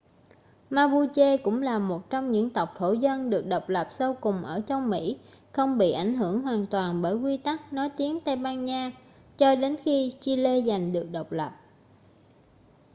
[0.69, 4.61] mapuche cũng là một trong những tộc thổ dân được độc lập sau cùng ở
[4.67, 5.17] châu mỹ
[5.51, 8.91] không bị ảnh hưởng hoàn toàn bởi quy tắc nói tiếng tây ban nha
[9.37, 11.51] cho đến khi chile giành được độc lập